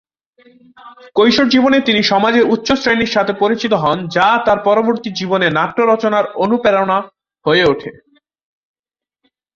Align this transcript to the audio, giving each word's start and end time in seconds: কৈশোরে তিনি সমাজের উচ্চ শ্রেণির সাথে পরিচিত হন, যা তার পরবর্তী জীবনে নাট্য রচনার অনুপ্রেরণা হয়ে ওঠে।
কৈশোরে 1.15 1.79
তিনি 1.87 2.01
সমাজের 2.03 2.49
উচ্চ 2.49 2.67
শ্রেণির 2.73 3.13
সাথে 3.15 3.33
পরিচিত 3.33 3.73
হন, 3.73 3.97
যা 4.07 4.27
তার 4.45 4.59
পরবর্তী 4.63 5.09
জীবনে 5.19 5.47
নাট্য 5.49 5.77
রচনার 5.83 6.25
অনুপ্রেরণা 6.35 6.97
হয়ে 7.45 7.63
ওঠে। 7.65 7.91